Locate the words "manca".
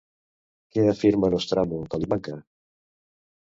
2.17-2.37